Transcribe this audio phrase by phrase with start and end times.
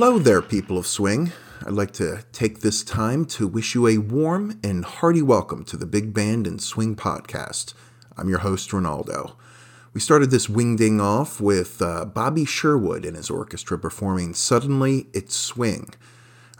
[0.00, 1.32] hello there, people of swing.
[1.66, 5.76] I'd like to take this time to wish you a warm and hearty welcome to
[5.76, 7.74] the Big Band and Swing podcast.
[8.16, 9.34] I'm your host, Ronaldo.
[9.92, 15.34] We started this wingding off with uh, Bobby Sherwood and his orchestra performing Suddenly It's
[15.34, 15.92] Swing.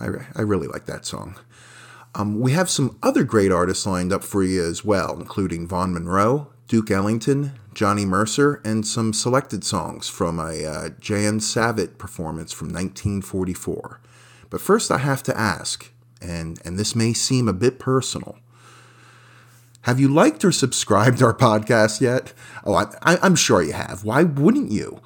[0.01, 1.39] I, I really like that song.
[2.17, 5.93] Um, we have some other great artists lined up for you as well, including Vaughn
[5.93, 12.53] Monroe, Duke Ellington, Johnny Mercer, and some selected songs from a uh, Jan Savitt performance
[12.53, 14.01] from 1944.
[14.51, 15.91] But first, I have to ask,
[16.21, 18.39] and, and this may seem a bit personal.
[19.83, 22.35] Have you liked or subscribed our podcast yet?
[22.65, 24.05] Oh, I, I'm sure you have.
[24.05, 25.01] Why wouldn't you?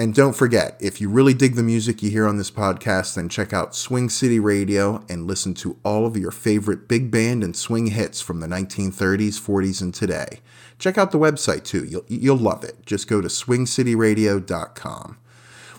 [0.00, 3.28] And don't forget, if you really dig the music you hear on this podcast, then
[3.28, 7.56] check out Swing City Radio and listen to all of your favorite big band and
[7.56, 10.38] swing hits from the 1930s, 40s, and today.
[10.78, 11.84] Check out the website too.
[11.84, 12.86] You'll, you'll love it.
[12.86, 15.18] Just go to swingcityradio.com.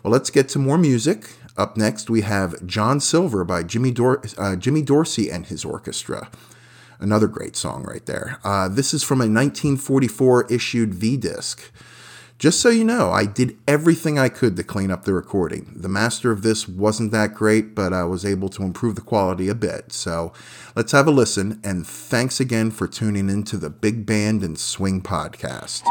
[0.03, 1.29] Well, let's get to more music.
[1.55, 6.29] Up next, we have John Silver by Jimmy, Dor- uh, Jimmy Dorsey and his orchestra.
[6.99, 8.37] Another great song right there.
[8.43, 11.71] Uh, this is from a 1944 issued V disc.
[12.39, 15.73] Just so you know, I did everything I could to clean up the recording.
[15.75, 19.49] The master of this wasn't that great, but I was able to improve the quality
[19.49, 19.91] a bit.
[19.91, 20.31] So
[20.73, 24.57] let's have a listen, and thanks again for tuning in to the Big Band and
[24.57, 25.83] Swing podcast.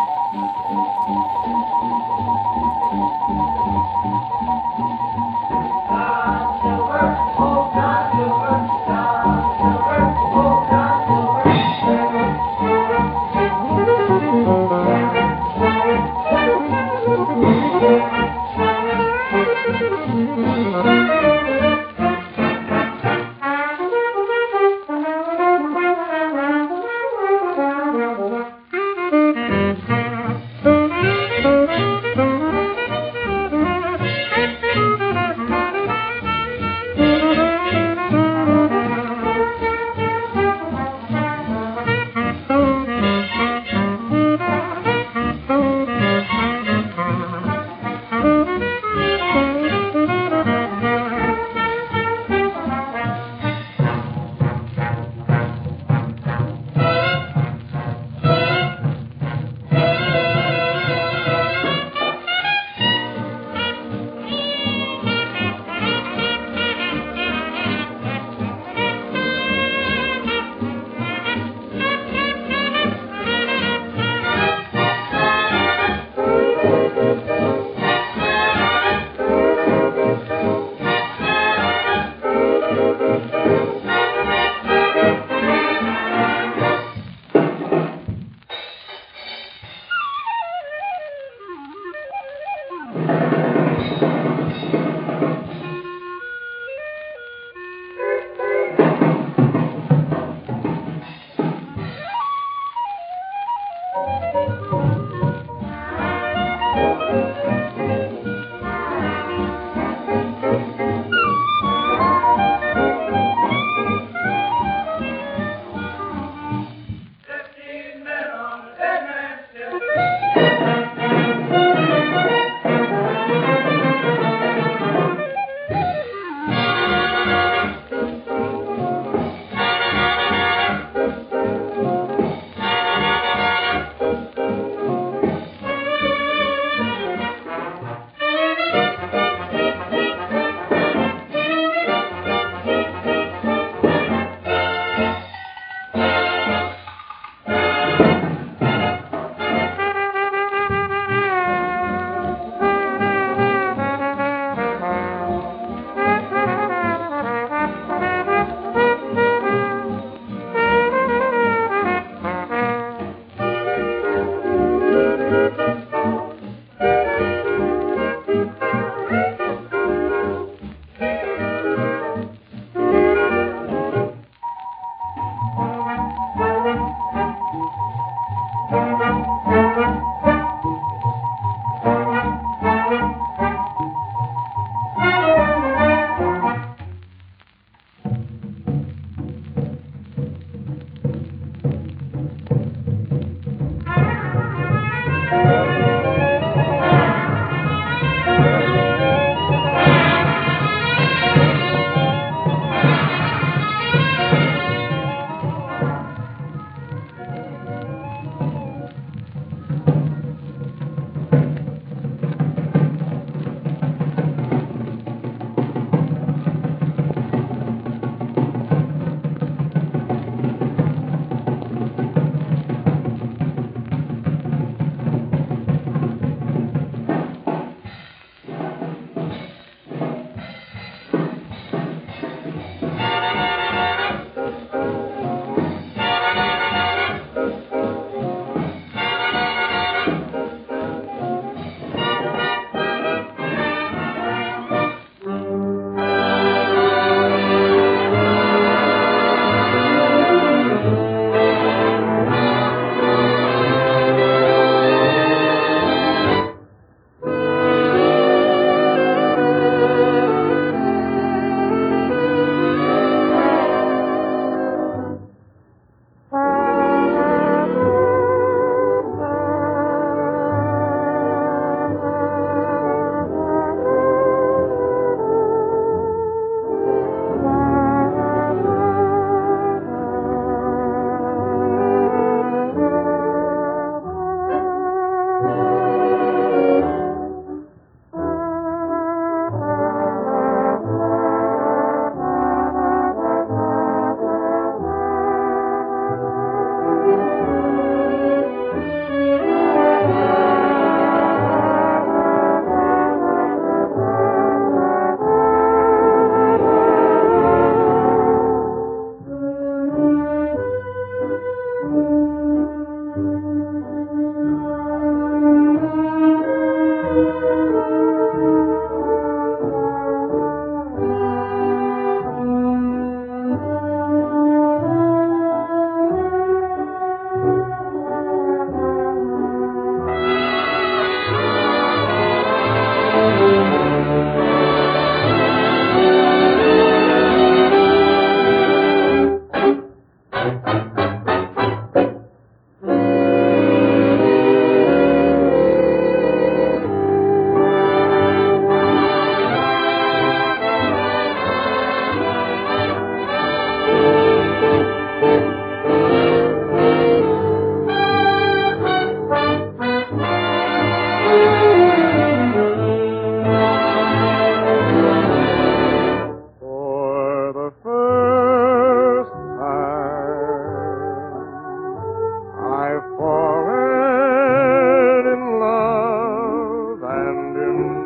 [377.59, 377.98] Done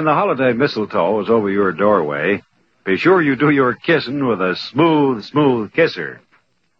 [0.00, 2.42] When the holiday mistletoe is over your doorway,
[2.86, 6.22] be sure you do your kissing with a smooth, smooth kisser.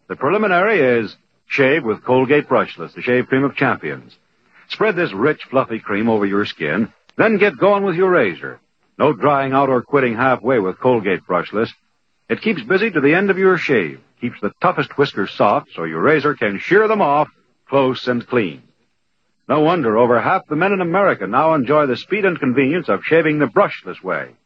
[0.09, 1.15] The preliminary is
[1.47, 4.17] shave with Colgate Brushless, the shave cream of champions.
[4.71, 8.59] Spread this rich, fluffy cream over your skin, then get going with your razor.
[8.99, 11.69] No drying out or quitting halfway with Colgate Brushless.
[12.31, 15.85] It keeps busy to the end of your shave, keeps the toughest whiskers soft so
[15.85, 17.29] your razor can shear them off
[17.69, 18.63] close and clean.
[19.51, 23.03] No wonder over half the men in America now enjoy the speed and convenience of
[23.03, 24.37] shaving the brushless way.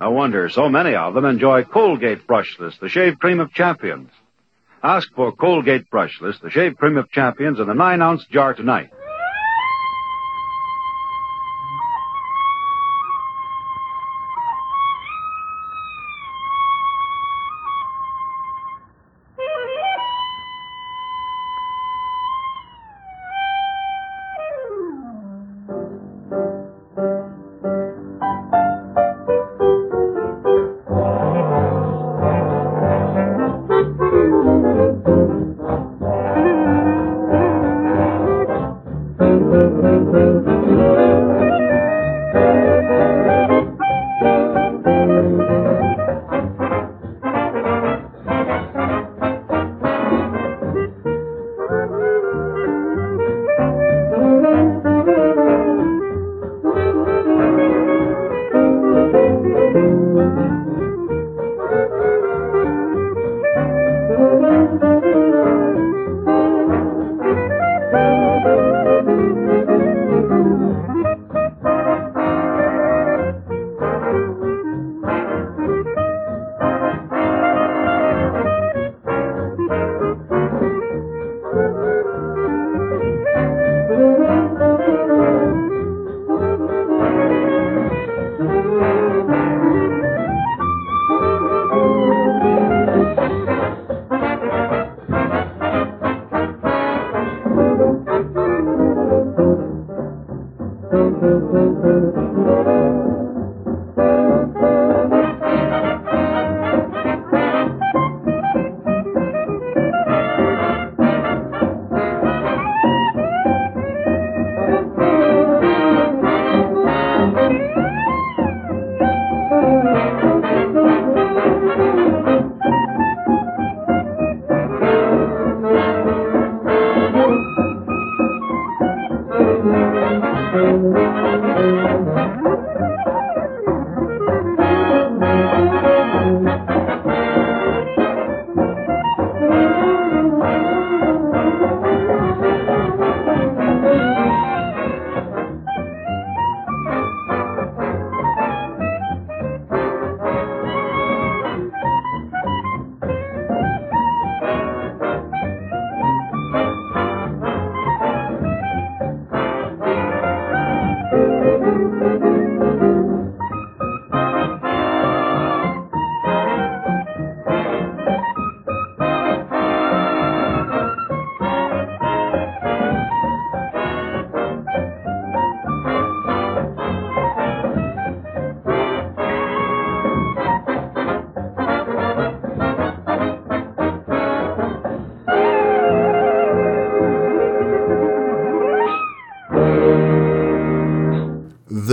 [0.00, 4.10] No wonder so many of them enjoy Colgate Brushless, the shave cream of champions.
[4.82, 8.90] Ask for Colgate Brushless, the shave cream of champions in the 9 ounce jar tonight.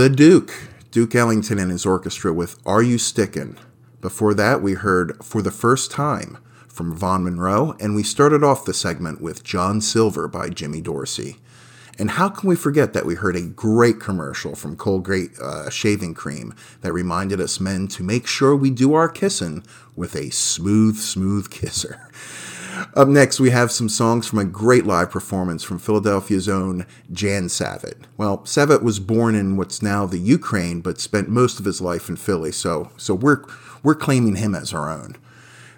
[0.00, 0.54] The Duke,
[0.90, 3.58] Duke Ellington and his orchestra with Are You Stickin'?
[4.00, 6.38] Before that, we heard For the First Time
[6.68, 11.36] from Vaughn Monroe, and we started off the segment with John Silver by Jimmy Dorsey.
[11.98, 16.14] And how can we forget that we heard a great commercial from Colgate uh, Shaving
[16.14, 19.62] Cream that reminded us men to make sure we do our kissing
[19.94, 22.09] with a smooth, smooth kisser.
[22.94, 27.44] Up next, we have some songs from a great live performance from Philadelphia's own Jan
[27.44, 28.04] Savitt.
[28.16, 32.08] Well, Savitt was born in what's now the Ukraine, but spent most of his life
[32.08, 33.44] in Philly, so so we're
[33.82, 35.16] we're claiming him as our own.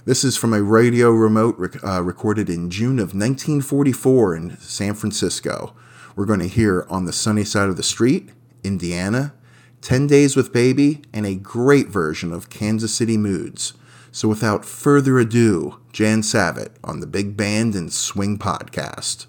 [0.05, 4.95] This is from a radio remote rec- uh, recorded in June of 1944 in San
[4.95, 5.75] Francisco.
[6.17, 8.31] We're going to hear On the Sunny Side of the Street,
[8.65, 9.33] Indiana,
[9.81, 13.75] 10 Days with Baby, and a great version of Kansas City Moods.
[14.13, 19.27] So without further ado, Jan Savitt on the Big Band and Swing Podcast.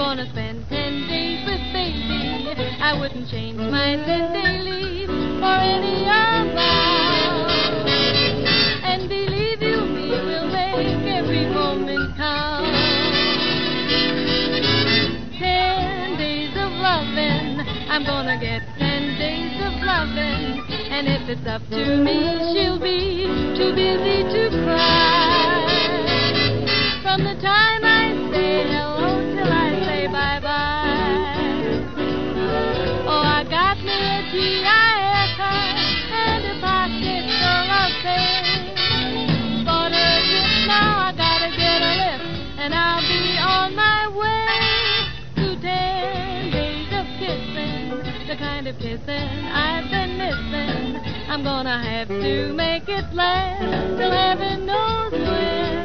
[0.00, 2.56] Gonna spend ten days with baby.
[2.80, 7.52] I wouldn't change my ten day leave for any amount.
[8.80, 12.72] And believe you me, we'll make every moment count.
[15.36, 17.60] Ten days of loving,
[17.92, 20.64] I'm gonna get ten days of loving.
[20.96, 25.60] And if it's up to me, she'll be too busy to cry.
[27.02, 27.69] From the time
[48.80, 50.96] kissing I've been missing.
[51.28, 55.79] I'm gonna have to make it last till heaven knows when.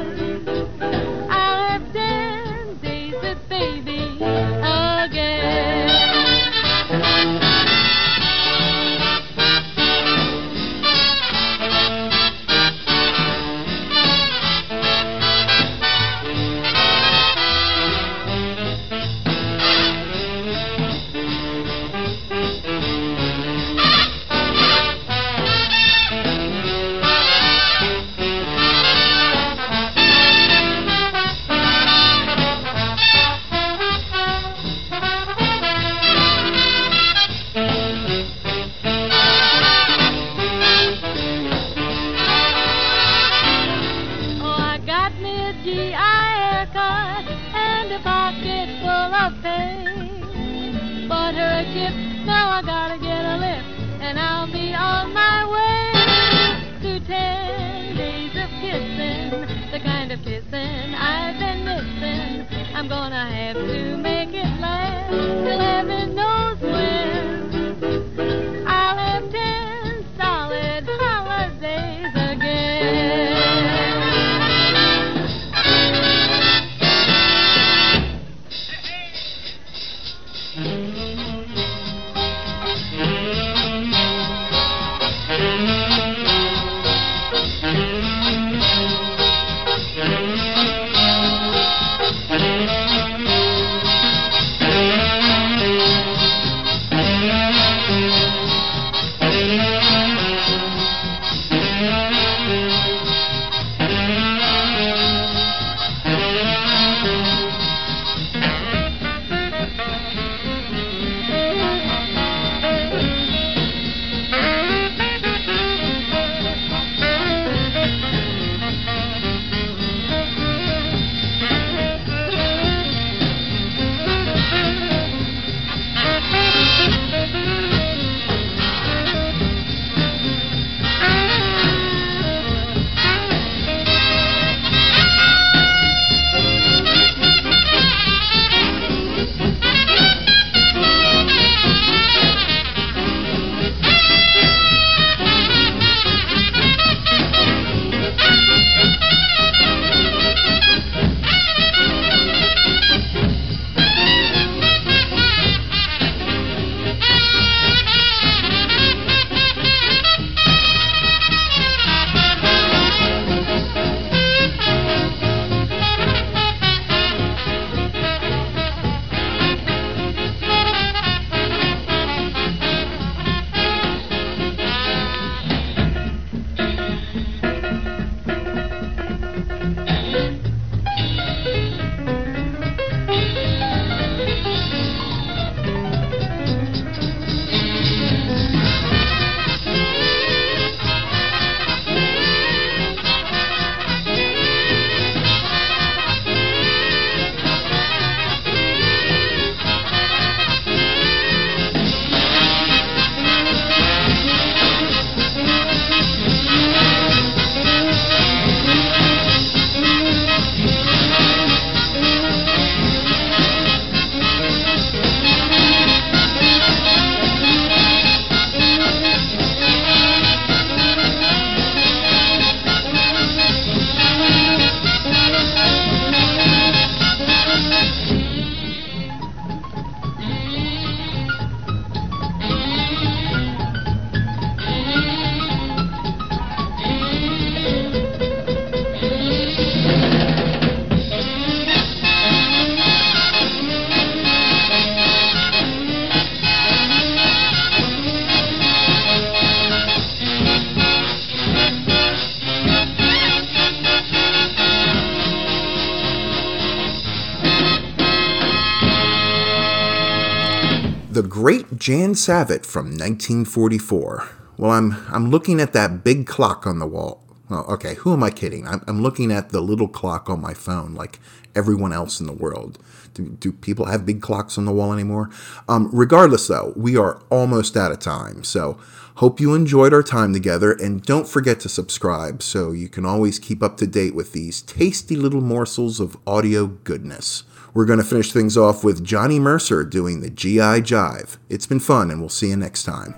[261.75, 264.29] Jan Savitt from 1944.
[264.57, 267.23] Well, I'm I'm looking at that big clock on the wall.
[267.49, 268.67] Well, okay, who am I kidding?
[268.67, 271.19] I'm, I'm looking at the little clock on my phone, like
[271.55, 272.79] everyone else in the world.
[273.13, 275.29] Do, do people have big clocks on the wall anymore?
[275.67, 278.43] Um, regardless, though, we are almost out of time.
[278.43, 278.77] So,
[279.15, 283.39] hope you enjoyed our time together, and don't forget to subscribe so you can always
[283.39, 287.43] keep up to date with these tasty little morsels of audio goodness.
[287.75, 291.35] We're going to finish things off with Johnny Mercer doing the GI Jive.
[291.49, 293.13] It's been fun, and we'll see you next time.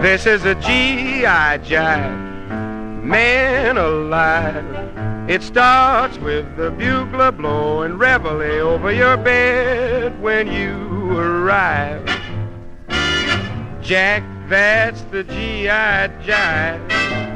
[0.00, 1.58] This is a G.I.
[1.58, 5.28] Jive, man alive.
[5.28, 12.06] It starts with the bugler blowing reveille over your bed when you arrive.
[13.82, 16.08] Jack, that's the G.I.
[16.24, 17.27] Jive.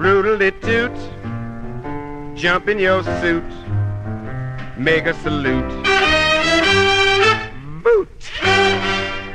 [0.00, 0.96] Roodly toot,
[2.34, 3.44] jump in your suit,
[4.78, 5.68] make a salute.
[7.84, 8.08] Boot.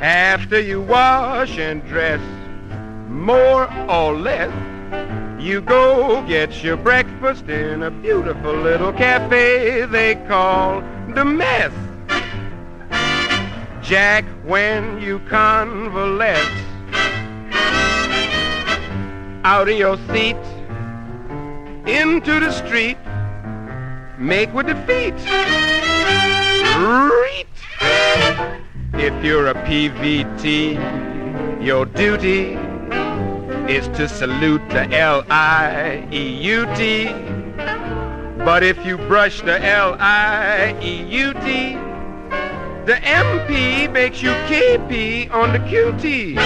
[0.02, 2.20] After you wash and dress,
[3.08, 4.50] more or less,
[5.40, 10.80] you go get your breakfast in a beautiful little cafe they call
[11.14, 11.70] the mess.
[13.82, 16.66] Jack, when you convalesce
[19.44, 20.36] out of your seat
[21.86, 22.98] into the street,
[24.18, 25.14] make with the feet.
[26.76, 27.46] Reet.
[28.94, 30.74] If you're a PVT,
[31.64, 32.58] your duty
[33.72, 35.54] is to salute the L-I-E-U-T.
[38.44, 41.38] But if you brush the L-I-E-U-T,
[42.86, 46.36] the MP makes you KP on the QT.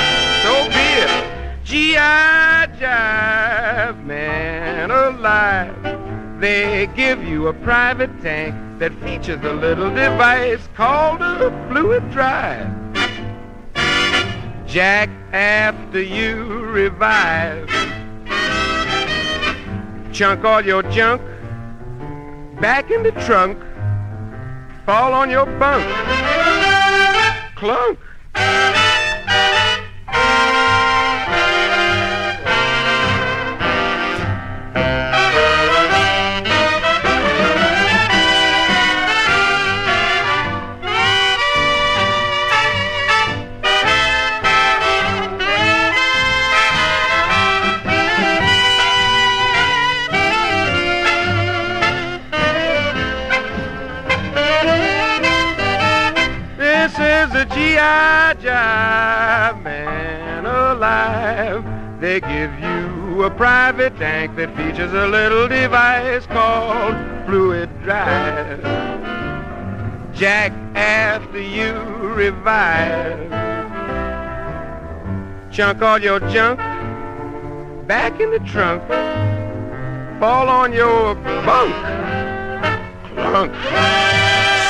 [0.42, 1.29] So be it.
[1.70, 2.66] G.I.
[2.80, 6.40] Jive, man alive.
[6.40, 12.66] They give you a private tank that features a little device called a fluid drive.
[14.66, 17.68] Jack, after you revive,
[20.12, 21.22] chunk all your junk
[22.60, 23.56] back in the trunk,
[24.84, 25.86] fall on your bunk,
[27.54, 28.00] clunk.
[58.40, 61.62] Jive man alive.
[62.00, 68.62] They give you a private tank that features a little device called fluid drive.
[70.14, 71.72] Jack, after you
[72.14, 73.30] revive,
[75.50, 76.58] chunk all your junk
[77.86, 78.82] back in the trunk,
[80.18, 81.74] fall on your bunk,
[83.16, 83.52] clunk.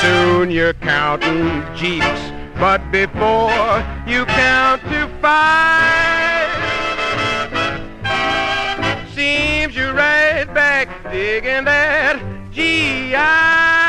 [0.01, 6.47] Soon you're counting jeeps, but before you count to five,
[9.15, 12.21] seems you're right back digging that
[12.51, 13.81] G.I.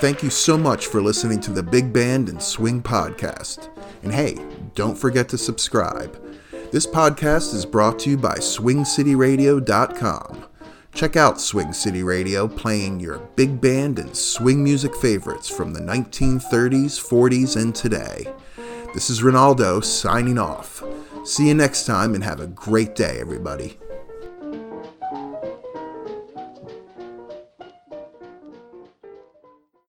[0.00, 3.73] Thank you so much for listening to the Big Band and Swing podcast.
[4.04, 4.38] And hey,
[4.74, 6.20] don't forget to subscribe.
[6.70, 10.44] This podcast is brought to you by SwingCityRadio.com.
[10.94, 15.80] Check out Swing City Radio playing your big band and swing music favorites from the
[15.80, 18.32] 1930s, 40s, and today.
[18.92, 20.84] This is Ronaldo signing off.
[21.24, 23.78] See you next time and have a great day, everybody.